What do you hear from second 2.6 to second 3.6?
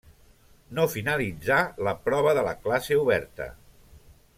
classe oberta.